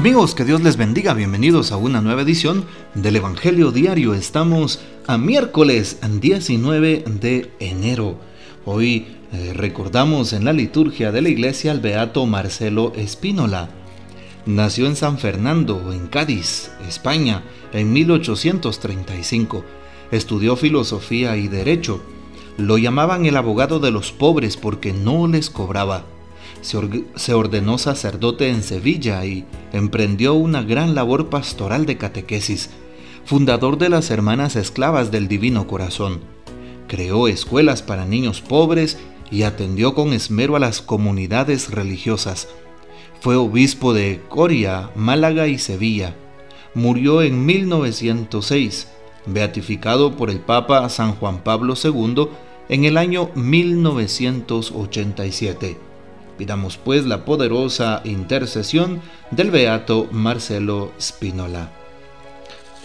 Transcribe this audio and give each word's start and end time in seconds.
Amigos, 0.00 0.34
que 0.34 0.46
Dios 0.46 0.62
les 0.62 0.78
bendiga. 0.78 1.12
Bienvenidos 1.12 1.72
a 1.72 1.76
una 1.76 2.00
nueva 2.00 2.22
edición 2.22 2.64
del 2.94 3.16
Evangelio 3.16 3.70
Diario. 3.70 4.14
Estamos 4.14 4.80
a 5.06 5.18
miércoles 5.18 5.98
19 6.00 7.04
de 7.20 7.50
enero. 7.60 8.16
Hoy 8.64 9.08
eh, 9.30 9.52
recordamos 9.54 10.32
en 10.32 10.46
la 10.46 10.54
liturgia 10.54 11.12
de 11.12 11.20
la 11.20 11.28
iglesia 11.28 11.70
al 11.70 11.80
beato 11.80 12.24
Marcelo 12.24 12.94
Espínola. 12.96 13.68
Nació 14.46 14.86
en 14.86 14.96
San 14.96 15.18
Fernando, 15.18 15.92
en 15.92 16.06
Cádiz, 16.06 16.70
España, 16.88 17.42
en 17.74 17.92
1835. 17.92 19.66
Estudió 20.12 20.56
filosofía 20.56 21.36
y 21.36 21.46
derecho. 21.46 22.02
Lo 22.56 22.78
llamaban 22.78 23.26
el 23.26 23.36
abogado 23.36 23.80
de 23.80 23.90
los 23.90 24.12
pobres 24.12 24.56
porque 24.56 24.94
no 24.94 25.28
les 25.28 25.50
cobraba 25.50 26.06
se 26.62 27.34
ordenó 27.34 27.78
sacerdote 27.78 28.50
en 28.50 28.62
Sevilla 28.62 29.24
y 29.24 29.44
emprendió 29.72 30.34
una 30.34 30.62
gran 30.62 30.94
labor 30.94 31.30
pastoral 31.30 31.86
de 31.86 31.96
catequesis, 31.96 32.70
fundador 33.24 33.78
de 33.78 33.88
las 33.88 34.10
Hermanas 34.10 34.56
Esclavas 34.56 35.10
del 35.10 35.28
Divino 35.28 35.66
Corazón. 35.66 36.20
Creó 36.88 37.28
escuelas 37.28 37.82
para 37.82 38.04
niños 38.04 38.40
pobres 38.40 38.98
y 39.30 39.44
atendió 39.44 39.94
con 39.94 40.12
esmero 40.12 40.56
a 40.56 40.58
las 40.58 40.82
comunidades 40.82 41.70
religiosas. 41.70 42.48
Fue 43.20 43.36
obispo 43.36 43.94
de 43.94 44.20
Coria, 44.28 44.90
Málaga 44.96 45.46
y 45.46 45.58
Sevilla. 45.58 46.16
Murió 46.74 47.22
en 47.22 47.46
1906, 47.46 48.88
beatificado 49.26 50.16
por 50.16 50.30
el 50.30 50.40
Papa 50.40 50.88
San 50.88 51.14
Juan 51.14 51.44
Pablo 51.44 51.74
II 51.82 52.26
en 52.68 52.84
el 52.84 52.96
año 52.96 53.30
1987. 53.34 55.89
Pidamos 56.40 56.78
pues 56.78 57.04
la 57.04 57.26
poderosa 57.26 58.00
intercesión 58.02 59.02
del 59.30 59.50
beato 59.50 60.08
Marcelo 60.10 60.90
Spínola. 60.98 61.70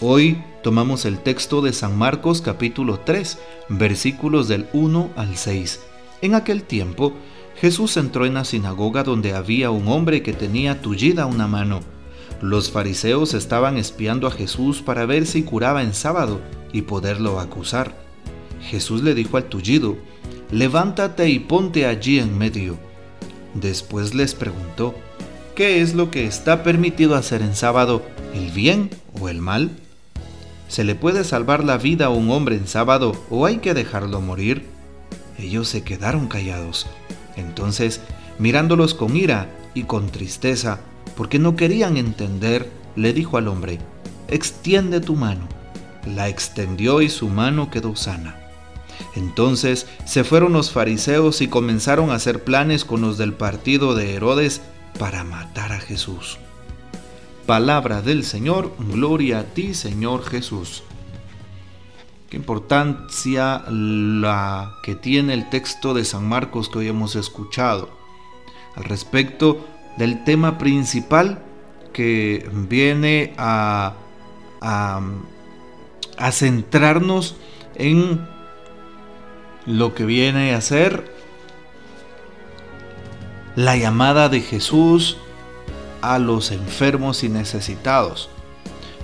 Hoy 0.02 0.44
tomamos 0.62 1.06
el 1.06 1.20
texto 1.20 1.62
de 1.62 1.72
San 1.72 1.96
Marcos 1.96 2.42
capítulo 2.42 3.00
3, 3.00 3.38
versículos 3.70 4.48
del 4.48 4.66
1 4.74 5.08
al 5.16 5.38
6. 5.38 5.80
En 6.20 6.34
aquel 6.34 6.64
tiempo, 6.64 7.14
Jesús 7.58 7.96
entró 7.96 8.26
en 8.26 8.34
la 8.34 8.44
sinagoga 8.44 9.04
donde 9.04 9.32
había 9.32 9.70
un 9.70 9.88
hombre 9.88 10.22
que 10.22 10.34
tenía 10.34 10.82
tullida 10.82 11.24
una 11.24 11.46
mano. 11.46 11.80
Los 12.42 12.70
fariseos 12.70 13.32
estaban 13.32 13.78
espiando 13.78 14.26
a 14.26 14.32
Jesús 14.32 14.82
para 14.82 15.06
ver 15.06 15.26
si 15.26 15.44
curaba 15.44 15.82
en 15.82 15.94
sábado 15.94 16.42
y 16.74 16.82
poderlo 16.82 17.40
acusar. 17.40 17.96
Jesús 18.60 19.02
le 19.02 19.14
dijo 19.14 19.38
al 19.38 19.44
tullido, 19.44 19.96
levántate 20.50 21.30
y 21.30 21.38
ponte 21.38 21.86
allí 21.86 22.18
en 22.18 22.36
medio. 22.36 22.85
Después 23.60 24.14
les 24.14 24.34
preguntó, 24.34 24.94
¿qué 25.54 25.80
es 25.80 25.94
lo 25.94 26.10
que 26.10 26.26
está 26.26 26.62
permitido 26.62 27.14
hacer 27.14 27.40
en 27.40 27.56
sábado, 27.56 28.02
el 28.34 28.50
bien 28.50 28.90
o 29.18 29.30
el 29.30 29.40
mal? 29.40 29.70
¿Se 30.68 30.84
le 30.84 30.94
puede 30.94 31.24
salvar 31.24 31.64
la 31.64 31.78
vida 31.78 32.06
a 32.06 32.10
un 32.10 32.30
hombre 32.30 32.56
en 32.56 32.66
sábado 32.66 33.12
o 33.30 33.46
hay 33.46 33.58
que 33.58 33.72
dejarlo 33.72 34.20
morir? 34.20 34.66
Ellos 35.38 35.68
se 35.68 35.82
quedaron 35.82 36.28
callados. 36.28 36.86
Entonces, 37.36 38.00
mirándolos 38.38 38.92
con 38.92 39.16
ira 39.16 39.48
y 39.74 39.84
con 39.84 40.10
tristeza, 40.10 40.80
porque 41.16 41.38
no 41.38 41.56
querían 41.56 41.96
entender, 41.96 42.70
le 42.94 43.14
dijo 43.14 43.38
al 43.38 43.48
hombre, 43.48 43.78
extiende 44.28 45.00
tu 45.00 45.16
mano. 45.16 45.48
La 46.14 46.28
extendió 46.28 47.00
y 47.00 47.08
su 47.08 47.28
mano 47.28 47.70
quedó 47.70 47.96
sana. 47.96 48.45
Entonces 49.16 49.86
se 50.04 50.24
fueron 50.24 50.52
los 50.52 50.70
fariseos 50.70 51.40
y 51.40 51.48
comenzaron 51.48 52.10
a 52.10 52.14
hacer 52.14 52.44
planes 52.44 52.84
con 52.84 53.00
los 53.00 53.16
del 53.16 53.32
partido 53.32 53.94
de 53.94 54.14
Herodes 54.14 54.60
para 54.98 55.24
matar 55.24 55.72
a 55.72 55.80
Jesús. 55.80 56.38
Palabra 57.46 58.02
del 58.02 58.24
Señor, 58.24 58.74
gloria 58.78 59.40
a 59.40 59.44
ti 59.44 59.72
Señor 59.72 60.22
Jesús. 60.22 60.82
Qué 62.28 62.36
importancia 62.36 63.64
la 63.68 64.74
que 64.82 64.94
tiene 64.94 65.32
el 65.32 65.48
texto 65.48 65.94
de 65.94 66.04
San 66.04 66.28
Marcos 66.28 66.68
que 66.68 66.80
hoy 66.80 66.88
hemos 66.88 67.16
escuchado 67.16 67.88
al 68.74 68.84
respecto 68.84 69.66
del 69.96 70.24
tema 70.24 70.58
principal 70.58 71.42
que 71.94 72.46
viene 72.52 73.32
a, 73.38 73.94
a, 74.60 75.00
a 76.18 76.32
centrarnos 76.32 77.36
en 77.76 78.35
lo 79.66 79.94
que 79.94 80.04
viene 80.04 80.54
a 80.54 80.60
ser 80.60 81.12
la 83.56 83.76
llamada 83.76 84.28
de 84.28 84.40
Jesús 84.40 85.16
a 86.02 86.18
los 86.18 86.52
enfermos 86.52 87.24
y 87.24 87.28
necesitados. 87.28 88.28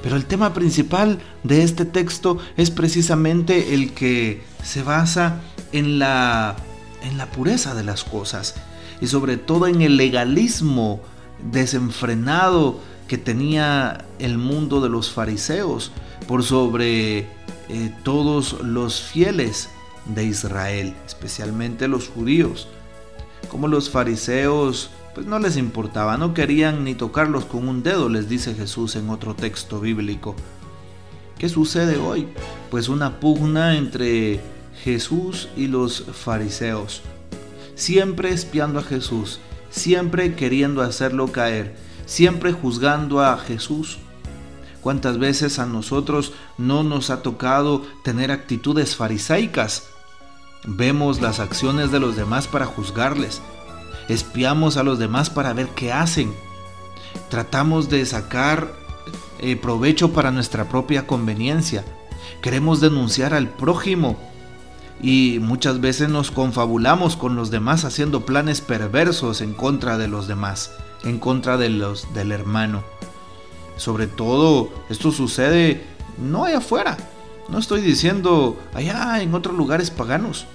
Pero 0.03 0.17
el 0.17 0.27
tema 0.27 0.53
principal 0.53 1.21
de 1.43 1.63
este 1.63 1.85
texto 1.85 2.39
es 2.57 2.71
precisamente 2.71 3.75
el 3.75 3.93
que 3.93 4.43
se 4.63 4.83
basa 4.83 5.41
en 5.73 5.99
la, 5.99 6.57
en 7.03 7.19
la 7.19 7.27
pureza 7.27 7.75
de 7.75 7.85
las 7.85 8.05
cosas 8.05 8.55
y 9.01 9.07
sobre 9.07 9.37
todo 9.37 9.67
en 9.67 9.81
el 9.81 9.97
legalismo 9.97 11.01
desenfrenado 11.51 12.81
que 13.09 13.19
tenía 13.19 14.05
el 14.19 14.39
mundo 14.39 14.81
de 14.81 14.89
los 14.89 15.11
fariseos 15.11 15.93
por 16.29 16.43
sobre 16.45 17.27
eh, 17.69 17.95
todos 18.05 18.61
los 18.63 19.01
fieles 19.01 19.69
de 20.07 20.25
Israel, 20.25 20.95
especialmente 21.07 21.89
los 21.89 22.09
judíos. 22.09 22.69
Como 23.49 23.69
los 23.69 23.91
fariseos, 23.91 24.91
pues 25.15 25.27
no 25.27 25.39
les 25.39 25.57
importaba, 25.57 26.17
no 26.17 26.33
querían 26.35 26.85
ni 26.85 26.95
tocarlos 26.95 27.45
con 27.45 27.69
un 27.69 27.83
dedo, 27.83 28.09
les 28.09 28.29
dice 28.29 28.55
Jesús 28.55 28.97
en 28.97 29.11
otro 29.11 29.35
texto 29.35 29.81
bíblico. 29.81 30.35
¿Qué 31.39 31.49
sucede 31.49 31.97
hoy? 31.97 32.29
Pues 32.71 32.89
una 32.89 33.21
pugna 33.21 33.77
entre 33.77 34.41
Jesús 34.83 35.49
y 35.57 35.67
los 35.67 36.05
fariseos, 36.13 37.03
siempre 37.75 38.33
espiando 38.33 38.79
a 38.79 38.83
Jesús, 38.83 39.41
siempre 39.71 40.35
queriendo 40.35 40.83
hacerlo 40.83 41.31
caer, 41.31 41.77
siempre 42.07 42.53
juzgando 42.53 43.21
a 43.21 43.37
Jesús. 43.39 43.99
¿Cuántas 44.81 45.19
veces 45.19 45.59
a 45.59 45.67
nosotros 45.67 46.33
no 46.59 46.83
nos 46.83 47.11
ha 47.11 47.23
tocado 47.23 47.85
tener 48.03 48.33
actitudes 48.33 48.97
farisaicas? 48.97 49.92
Vemos 50.65 51.21
las 51.21 51.41
acciones 51.41 51.91
de 51.91 51.99
los 51.99 52.17
demás 52.17 52.47
para 52.47 52.67
juzgarles. 52.67 53.43
Espiamos 54.09 54.77
a 54.77 54.83
los 54.83 54.99
demás 54.99 55.29
para 55.29 55.53
ver 55.53 55.69
qué 55.69 55.93
hacen. 55.93 56.33
Tratamos 57.29 57.89
de 57.89 58.07
sacar 58.07 58.73
eh, 59.41 59.57
provecho 59.57 60.13
para 60.13 60.31
nuestra 60.31 60.69
propia 60.69 61.07
conveniencia. 61.07 61.85
Queremos 62.43 62.81
denunciar 62.81 63.35
al 63.35 63.49
prójimo 63.49 64.17
y 65.03 65.39
muchas 65.41 65.81
veces 65.81 66.09
nos 66.09 66.31
confabulamos 66.31 67.17
con 67.17 67.35
los 67.35 67.51
demás 67.51 67.85
haciendo 67.85 68.25
planes 68.25 68.61
perversos 68.61 69.41
en 69.41 69.55
contra 69.55 69.99
de 69.99 70.07
los 70.07 70.29
demás, 70.29 70.73
en 71.03 71.19
contra 71.19 71.57
de 71.57 71.71
los 71.71 72.15
del 72.15 72.31
hermano. 72.31 72.85
Sobre 73.77 74.07
todo 74.07 74.71
esto 74.89 75.11
sucede 75.11 75.85
no 76.19 76.45
allá 76.45 76.59
afuera, 76.59 76.97
no 77.53 77.59
estoy 77.59 77.83
diciendo 77.83 78.59
allá 78.73 79.23
en 79.23 79.35
otros 79.35 79.55
lugares 79.55 79.91
paganos. 79.91 80.47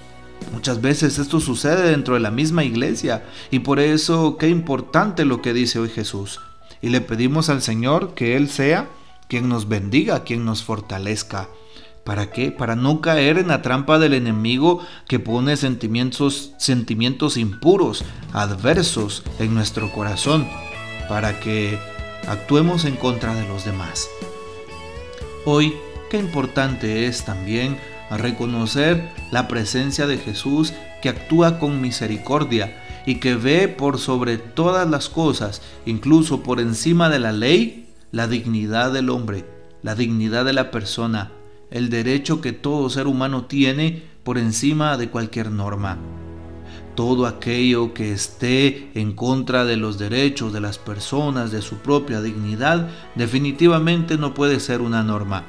Muchas 0.52 0.80
veces 0.80 1.20
esto 1.20 1.38
sucede 1.38 1.90
dentro 1.90 2.14
de 2.14 2.20
la 2.20 2.32
misma 2.32 2.64
iglesia 2.64 3.24
y 3.52 3.60
por 3.60 3.78
eso 3.78 4.36
qué 4.36 4.48
importante 4.48 5.24
lo 5.24 5.40
que 5.40 5.52
dice 5.52 5.78
hoy 5.78 5.90
Jesús. 5.90 6.40
Y 6.82 6.88
le 6.88 7.00
pedimos 7.00 7.50
al 7.50 7.62
Señor 7.62 8.14
que 8.14 8.36
Él 8.36 8.50
sea 8.50 8.88
quien 9.28 9.48
nos 9.48 9.68
bendiga, 9.68 10.24
quien 10.24 10.44
nos 10.44 10.64
fortalezca. 10.64 11.48
¿Para 12.02 12.32
qué? 12.32 12.50
Para 12.50 12.74
no 12.74 13.00
caer 13.00 13.38
en 13.38 13.48
la 13.48 13.62
trampa 13.62 14.00
del 14.00 14.14
enemigo 14.14 14.84
que 15.06 15.20
pone 15.20 15.56
sentimientos, 15.56 16.52
sentimientos 16.58 17.36
impuros, 17.36 18.04
adversos 18.32 19.22
en 19.38 19.54
nuestro 19.54 19.92
corazón, 19.92 20.48
para 21.08 21.38
que 21.38 21.78
actuemos 22.26 22.86
en 22.86 22.96
contra 22.96 23.34
de 23.34 23.46
los 23.46 23.64
demás. 23.64 24.08
Hoy 25.44 25.74
Qué 26.10 26.16
importante 26.16 27.06
es 27.06 27.26
también 27.26 27.76
reconocer 28.10 29.10
la 29.30 29.46
presencia 29.46 30.06
de 30.06 30.16
Jesús 30.16 30.72
que 31.02 31.10
actúa 31.10 31.58
con 31.58 31.82
misericordia 31.82 32.82
y 33.04 33.16
que 33.16 33.34
ve 33.34 33.68
por 33.68 33.98
sobre 33.98 34.38
todas 34.38 34.88
las 34.88 35.10
cosas, 35.10 35.60
incluso 35.84 36.42
por 36.42 36.60
encima 36.60 37.10
de 37.10 37.18
la 37.18 37.32
ley, 37.32 37.90
la 38.10 38.26
dignidad 38.26 38.90
del 38.90 39.10
hombre, 39.10 39.44
la 39.82 39.94
dignidad 39.94 40.46
de 40.46 40.54
la 40.54 40.70
persona, 40.70 41.30
el 41.70 41.90
derecho 41.90 42.40
que 42.40 42.52
todo 42.52 42.88
ser 42.88 43.06
humano 43.06 43.44
tiene 43.44 44.02
por 44.24 44.38
encima 44.38 44.96
de 44.96 45.10
cualquier 45.10 45.50
norma. 45.50 45.98
Todo 46.94 47.26
aquello 47.26 47.92
que 47.92 48.12
esté 48.12 48.90
en 48.94 49.12
contra 49.12 49.66
de 49.66 49.76
los 49.76 49.98
derechos 49.98 50.54
de 50.54 50.60
las 50.62 50.78
personas, 50.78 51.52
de 51.52 51.60
su 51.60 51.76
propia 51.76 52.22
dignidad, 52.22 52.88
definitivamente 53.14 54.16
no 54.16 54.32
puede 54.32 54.58
ser 54.58 54.80
una 54.80 55.02
norma 55.04 55.44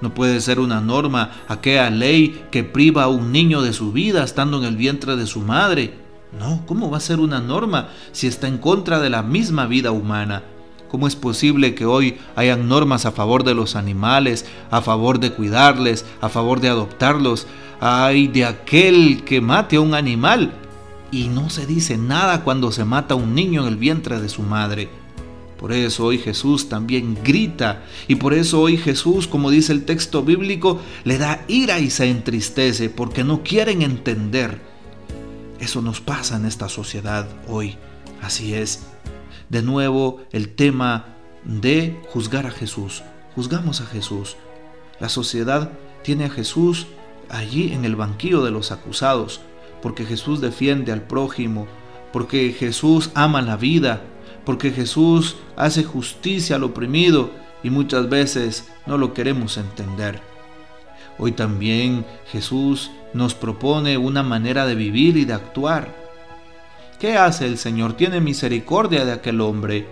no 0.00 0.12
puede 0.12 0.40
ser 0.40 0.60
una 0.60 0.80
norma 0.80 1.30
aquella 1.48 1.90
ley 1.90 2.44
que 2.50 2.64
priva 2.64 3.04
a 3.04 3.08
un 3.08 3.32
niño 3.32 3.62
de 3.62 3.72
su 3.72 3.92
vida 3.92 4.24
estando 4.24 4.58
en 4.58 4.64
el 4.64 4.76
vientre 4.76 5.16
de 5.16 5.26
su 5.26 5.40
madre. 5.40 5.94
No, 6.38 6.62
¿cómo 6.66 6.90
va 6.90 6.98
a 6.98 7.00
ser 7.00 7.18
una 7.18 7.40
norma 7.40 7.88
si 8.12 8.26
está 8.26 8.46
en 8.46 8.58
contra 8.58 9.00
de 9.00 9.10
la 9.10 9.22
misma 9.22 9.66
vida 9.66 9.90
humana? 9.90 10.42
¿Cómo 10.88 11.08
es 11.08 11.16
posible 11.16 11.74
que 11.74 11.86
hoy 11.86 12.18
hayan 12.36 12.68
normas 12.68 13.06
a 13.06 13.12
favor 13.12 13.42
de 13.42 13.54
los 13.54 13.74
animales, 13.74 14.46
a 14.70 14.82
favor 14.82 15.18
de 15.18 15.32
cuidarles, 15.32 16.04
a 16.20 16.28
favor 16.28 16.60
de 16.60 16.68
adoptarlos? 16.68 17.46
Hay 17.80 18.28
de 18.28 18.44
aquel 18.44 19.24
que 19.24 19.40
mate 19.40 19.76
a 19.76 19.80
un 19.80 19.94
animal 19.94 20.52
y 21.10 21.28
no 21.28 21.50
se 21.50 21.66
dice 21.66 21.96
nada 21.96 22.44
cuando 22.44 22.70
se 22.70 22.84
mata 22.84 23.14
a 23.14 23.16
un 23.16 23.34
niño 23.34 23.62
en 23.62 23.68
el 23.68 23.76
vientre 23.76 24.20
de 24.20 24.28
su 24.28 24.42
madre. 24.42 24.88
Por 25.58 25.72
eso 25.72 26.04
hoy 26.04 26.18
Jesús 26.18 26.68
también 26.68 27.16
grita 27.24 27.84
y 28.08 28.16
por 28.16 28.34
eso 28.34 28.60
hoy 28.60 28.76
Jesús, 28.76 29.26
como 29.26 29.50
dice 29.50 29.72
el 29.72 29.84
texto 29.84 30.22
bíblico, 30.22 30.80
le 31.04 31.16
da 31.16 31.44
ira 31.48 31.78
y 31.78 31.90
se 31.90 32.10
entristece 32.10 32.90
porque 32.90 33.24
no 33.24 33.42
quieren 33.42 33.82
entender. 33.82 34.60
Eso 35.58 35.80
nos 35.80 36.00
pasa 36.00 36.36
en 36.36 36.44
esta 36.44 36.68
sociedad 36.68 37.26
hoy. 37.48 37.76
Así 38.20 38.54
es. 38.54 38.86
De 39.48 39.62
nuevo 39.62 40.20
el 40.30 40.54
tema 40.54 41.16
de 41.44 42.00
juzgar 42.10 42.46
a 42.46 42.50
Jesús. 42.50 43.02
Juzgamos 43.34 43.80
a 43.80 43.86
Jesús. 43.86 44.36
La 45.00 45.08
sociedad 45.08 45.72
tiene 46.02 46.26
a 46.26 46.30
Jesús 46.30 46.86
allí 47.28 47.72
en 47.72 47.84
el 47.84 47.96
banquillo 47.96 48.44
de 48.44 48.50
los 48.50 48.72
acusados, 48.72 49.40
porque 49.82 50.04
Jesús 50.04 50.40
defiende 50.40 50.92
al 50.92 51.02
prójimo, 51.02 51.66
porque 52.12 52.52
Jesús 52.52 53.10
ama 53.14 53.42
la 53.42 53.56
vida, 53.56 54.02
porque 54.46 54.70
Jesús 54.70 55.36
hace 55.56 55.84
justicia 55.84 56.56
al 56.56 56.64
oprimido 56.64 57.30
y 57.62 57.68
muchas 57.68 58.08
veces 58.08 58.68
no 58.86 58.96
lo 58.96 59.12
queremos 59.12 59.58
entender. 59.58 60.22
Hoy 61.18 61.32
también 61.32 62.06
Jesús 62.30 62.90
nos 63.12 63.34
propone 63.34 63.98
una 63.98 64.22
manera 64.22 64.64
de 64.64 64.76
vivir 64.76 65.16
y 65.16 65.24
de 65.24 65.34
actuar. 65.34 65.94
¿Qué 67.00 67.18
hace 67.18 67.46
el 67.46 67.58
Señor? 67.58 67.94
Tiene 67.94 68.20
misericordia 68.20 69.04
de 69.04 69.12
aquel 69.12 69.40
hombre 69.40 69.86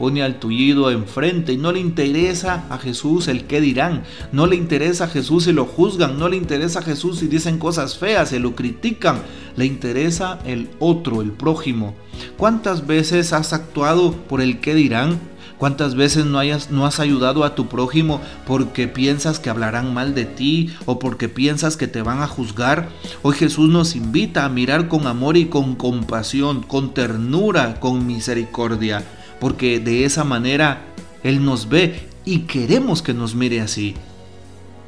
pone 0.00 0.22
al 0.22 0.40
tullido 0.40 0.90
enfrente 0.90 1.52
y 1.52 1.58
no 1.58 1.72
le 1.72 1.78
interesa 1.78 2.64
a 2.70 2.78
Jesús 2.78 3.28
el 3.28 3.44
qué 3.44 3.60
dirán, 3.60 4.04
no 4.32 4.46
le 4.46 4.56
interesa 4.56 5.04
a 5.04 5.08
Jesús 5.08 5.44
si 5.44 5.52
lo 5.52 5.66
juzgan, 5.66 6.18
no 6.18 6.30
le 6.30 6.38
interesa 6.38 6.78
a 6.78 6.82
Jesús 6.82 7.18
si 7.18 7.28
dicen 7.28 7.58
cosas 7.58 7.98
feas, 7.98 8.30
si 8.30 8.38
lo 8.38 8.54
critican, 8.56 9.20
le 9.60 9.66
interesa 9.66 10.40
el 10.44 10.68
otro, 10.80 11.22
el 11.22 11.30
prójimo. 11.30 11.94
¿Cuántas 12.36 12.86
veces 12.86 13.32
has 13.32 13.52
actuado 13.52 14.12
por 14.12 14.40
el 14.40 14.58
qué 14.58 14.74
dirán? 14.74 15.20
¿Cuántas 15.58 15.94
veces 15.94 16.24
no, 16.24 16.40
no 16.70 16.86
has 16.86 16.98
ayudado 16.98 17.44
a 17.44 17.54
tu 17.54 17.68
prójimo 17.68 18.20
porque 18.46 18.88
piensas 18.88 19.38
que 19.38 19.50
hablarán 19.50 19.94
mal 19.94 20.14
de 20.14 20.24
ti 20.24 20.70
o 20.86 20.98
porque 20.98 21.28
piensas 21.28 21.76
que 21.76 21.86
te 21.86 22.02
van 22.02 22.22
a 22.22 22.26
juzgar? 22.26 22.88
Hoy 23.22 23.36
Jesús 23.36 23.68
nos 23.68 23.94
invita 23.94 24.44
a 24.44 24.48
mirar 24.48 24.88
con 24.88 25.06
amor 25.06 25.36
y 25.36 25.46
con 25.46 25.76
compasión, 25.76 26.62
con 26.62 26.94
ternura, 26.94 27.78
con 27.78 28.06
misericordia 28.06 29.04
porque 29.40 29.80
de 29.80 30.04
esa 30.04 30.22
manera 30.22 30.82
Él 31.24 31.44
nos 31.44 31.68
ve 31.68 32.08
y 32.24 32.40
queremos 32.40 33.02
que 33.02 33.14
nos 33.14 33.34
mire 33.34 33.60
así. 33.60 33.94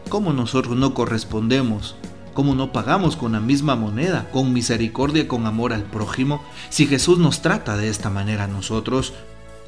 ¿Cómo 0.09 0.33
nosotros 0.33 0.77
no 0.77 0.95
correspondemos? 0.95 1.97
¿Cómo 2.35 2.55
no 2.55 2.73
pagamos 2.73 3.17
con 3.17 3.33
la 3.33 3.41
misma 3.41 3.77
moneda, 3.77 4.31
con 4.31 4.53
misericordia, 4.53 5.29
con 5.29 5.47
amor 5.47 5.73
al 5.73 5.83
prójimo? 5.83 6.43
Si 6.71 6.87
Jesús 6.87 7.19
nos 7.19 7.43
trata 7.43 7.77
de 7.77 7.89
esta 7.89 8.09
manera 8.09 8.45
a 8.45 8.49
nosotros, 8.49 9.13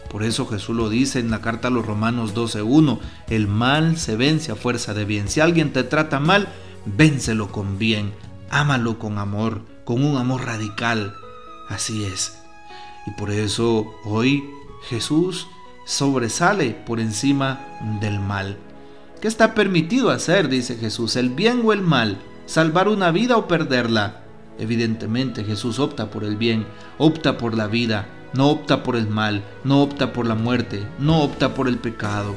por 0.09 0.23
eso 0.23 0.47
Jesús 0.47 0.75
lo 0.75 0.89
dice 0.89 1.19
en 1.19 1.31
la 1.31 1.41
carta 1.41 1.69
a 1.69 1.71
los 1.71 1.85
Romanos 1.85 2.35
12.1, 2.35 3.01
el 3.29 3.49
mal 3.49 3.99
se 3.99 4.17
vence 4.17 4.53
a 4.53 4.57
fuerza 4.57 4.95
de 4.95 5.05
bien. 5.05 5.29
Si 5.29 5.41
alguien 5.41 5.73
te 5.73 5.83
trata 5.83 6.21
mal, 6.21 6.49
vénselo 6.87 7.49
con 7.49 7.79
bien, 7.79 8.15
ámalo 8.49 8.99
con 8.99 9.19
amor, 9.19 9.63
con 9.85 10.03
un 10.03 10.17
amor 10.17 10.47
radical. 10.47 11.15
Así 11.69 12.05
es. 12.05 12.39
Y 13.07 13.11
por 13.13 13.31
eso 13.31 13.93
hoy 14.05 14.45
Jesús 14.89 15.49
sobresale 15.85 16.71
por 16.71 17.01
encima 17.01 17.61
del 18.01 18.21
mal. 18.21 18.57
¿Qué 19.21 19.29
está 19.29 19.55
permitido 19.55 20.11
hacer? 20.11 20.49
dice 20.49 20.77
Jesús, 20.77 21.17
el 21.17 21.31
bien 21.31 21.63
o 21.65 21.73
el 21.73 21.83
mal, 21.83 22.19
salvar 22.47 22.89
una 22.89 23.11
vida 23.11 23.37
o 23.37 23.49
perderla. 23.49 24.23
Evidentemente 24.59 25.45
Jesús 25.45 25.79
opta 25.79 26.11
por 26.11 26.25
el 26.25 26.37
bien, 26.37 26.67
opta 26.99 27.39
por 27.39 27.57
la 27.57 27.67
vida, 27.67 28.07
no 28.35 28.51
opta 28.51 28.83
por 28.83 28.97
el 28.97 29.09
mal, 29.09 29.43
no 29.65 29.83
opta 29.83 30.13
por 30.13 30.27
la 30.27 30.35
muerte, 30.35 30.87
no 30.99 31.23
opta 31.23 31.55
por 31.55 31.69
el 31.69 31.79
pecado, 31.79 32.35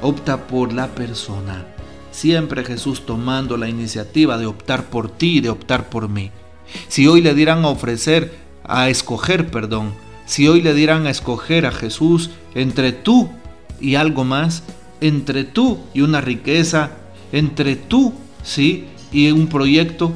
opta 0.00 0.46
por 0.46 0.72
la 0.72 0.88
persona. 0.88 1.66
Siempre 2.10 2.64
Jesús 2.64 3.06
tomando 3.06 3.56
la 3.56 3.68
iniciativa 3.68 4.36
de 4.36 4.46
optar 4.46 4.84
por 4.84 5.10
ti 5.10 5.38
y 5.38 5.40
de 5.40 5.50
optar 5.50 5.88
por 5.88 6.08
mí. 6.08 6.30
Si 6.88 7.06
hoy 7.06 7.22
le 7.22 7.34
dieran 7.34 7.64
a 7.64 7.68
ofrecer, 7.68 8.34
a 8.64 8.88
escoger, 8.88 9.50
perdón, 9.50 9.94
si 10.26 10.48
hoy 10.48 10.62
le 10.62 10.74
dieran 10.74 11.06
a 11.06 11.10
escoger 11.10 11.66
a 11.66 11.72
Jesús 11.72 12.30
entre 12.54 12.92
tú 12.92 13.30
y 13.80 13.94
algo 13.96 14.24
más, 14.24 14.62
entre 15.00 15.44
tú 15.44 15.80
y 15.94 16.02
una 16.02 16.20
riqueza, 16.20 16.92
entre 17.32 17.76
tú, 17.76 18.14
sí, 18.42 18.86
y 19.12 19.30
un 19.30 19.46
proyecto, 19.48 20.12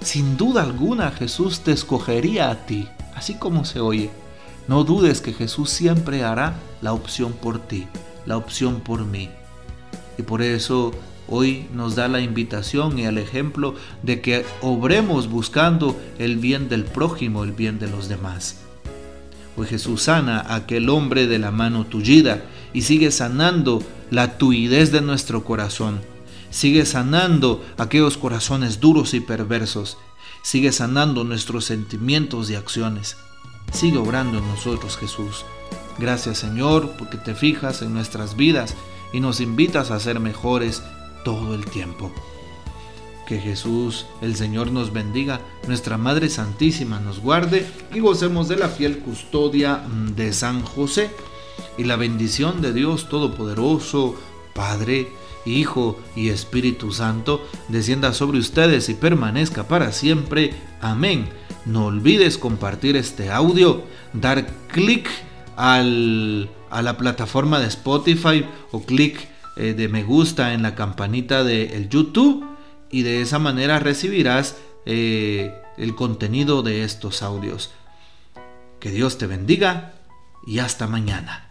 sin 0.00 0.36
duda 0.36 0.62
alguna 0.62 1.10
Jesús 1.10 1.60
te 1.60 1.72
escogería 1.72 2.50
a 2.50 2.66
ti, 2.66 2.88
así 3.14 3.34
como 3.34 3.64
se 3.64 3.80
oye. 3.80 4.10
No 4.68 4.84
dudes 4.84 5.20
que 5.20 5.32
Jesús 5.32 5.70
siempre 5.70 6.22
hará 6.24 6.54
la 6.80 6.92
opción 6.92 7.32
por 7.32 7.60
ti, 7.66 7.86
la 8.26 8.36
opción 8.36 8.80
por 8.80 9.04
mí. 9.04 9.30
Y 10.18 10.22
por 10.22 10.42
eso 10.42 10.92
hoy 11.28 11.66
nos 11.72 11.94
da 11.96 12.08
la 12.08 12.20
invitación 12.20 12.98
y 12.98 13.04
el 13.04 13.18
ejemplo 13.18 13.74
de 14.02 14.20
que 14.20 14.44
obremos 14.60 15.28
buscando 15.28 15.98
el 16.18 16.36
bien 16.36 16.68
del 16.68 16.84
prójimo, 16.84 17.44
el 17.44 17.52
bien 17.52 17.78
de 17.78 17.88
los 17.88 18.08
demás 18.08 18.56
pues 19.60 19.68
Jesús 19.68 20.04
sana 20.04 20.40
a 20.40 20.54
aquel 20.54 20.88
hombre 20.88 21.26
de 21.26 21.38
la 21.38 21.50
mano 21.50 21.84
tullida 21.84 22.44
y 22.72 22.80
sigue 22.80 23.10
sanando 23.10 23.82
la 24.10 24.38
tuidez 24.38 24.90
de 24.90 25.02
nuestro 25.02 25.44
corazón. 25.44 26.00
Sigue 26.50 26.84
sanando 26.84 27.64
aquellos 27.78 28.16
corazones 28.16 28.80
duros 28.80 29.14
y 29.14 29.20
perversos. 29.20 29.98
Sigue 30.42 30.72
sanando 30.72 31.24
nuestros 31.24 31.64
sentimientos 31.64 32.50
y 32.50 32.56
acciones. 32.56 33.16
Sigue 33.72 33.98
obrando 33.98 34.38
en 34.38 34.48
nosotros, 34.48 34.96
Jesús. 34.96 35.44
Gracias, 35.98 36.38
Señor, 36.38 36.92
porque 36.98 37.18
te 37.18 37.34
fijas 37.34 37.82
en 37.82 37.94
nuestras 37.94 38.36
vidas 38.36 38.74
y 39.12 39.20
nos 39.20 39.40
invitas 39.40 39.90
a 39.90 40.00
ser 40.00 40.18
mejores 40.18 40.82
todo 41.24 41.54
el 41.54 41.64
tiempo. 41.66 42.10
Que 43.26 43.38
Jesús, 43.38 44.06
el 44.20 44.34
Señor, 44.34 44.72
nos 44.72 44.92
bendiga, 44.92 45.40
nuestra 45.68 45.98
Madre 45.98 46.28
Santísima 46.28 46.98
nos 46.98 47.20
guarde 47.20 47.64
y 47.94 48.00
gocemos 48.00 48.48
de 48.48 48.56
la 48.56 48.68
fiel 48.68 48.98
custodia 48.98 49.84
de 50.16 50.32
San 50.32 50.62
José. 50.62 51.10
Y 51.78 51.84
la 51.84 51.96
bendición 51.96 52.60
de 52.60 52.72
Dios 52.72 53.08
Todopoderoso, 53.08 54.16
Padre, 54.54 55.12
Hijo 55.44 55.98
y 56.16 56.28
Espíritu 56.28 56.92
Santo, 56.92 57.46
descienda 57.68 58.12
sobre 58.12 58.38
ustedes 58.38 58.88
y 58.88 58.94
permanezca 58.94 59.68
para 59.68 59.92
siempre. 59.92 60.54
Amén. 60.80 61.28
No 61.66 61.86
olvides 61.86 62.38
compartir 62.38 62.96
este 62.96 63.30
audio, 63.30 63.82
dar 64.12 64.46
clic 64.68 65.08
a 65.56 65.82
la 65.82 66.96
plataforma 66.96 67.60
de 67.60 67.66
Spotify 67.66 68.46
o 68.70 68.82
clic 68.82 69.28
eh, 69.56 69.74
de 69.74 69.88
me 69.88 70.04
gusta 70.04 70.54
en 70.54 70.62
la 70.62 70.74
campanita 70.74 71.44
de 71.44 71.86
YouTube 71.90 72.46
y 72.90 73.02
de 73.02 73.20
esa 73.20 73.38
manera 73.38 73.78
recibirás 73.78 74.56
eh, 74.86 75.54
el 75.76 75.94
contenido 75.94 76.62
de 76.62 76.84
estos 76.84 77.22
audios. 77.22 77.70
Que 78.78 78.90
Dios 78.90 79.18
te 79.18 79.26
bendiga 79.26 79.92
y 80.46 80.60
hasta 80.60 80.86
mañana. 80.86 81.49